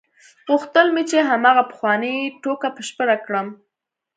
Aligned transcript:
غوښتل 0.49 0.87
مې 0.95 1.03
چې 1.09 1.17
هماغه 1.29 1.63
پخوانۍ 1.71 2.17
ټوکه 2.41 2.67
بشپړه 2.75 3.15
کړم. 3.25 3.47